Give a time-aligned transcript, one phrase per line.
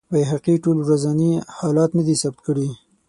[0.13, 2.69] بیهقي ټول ورځني حالات نه دي ثبت کړي.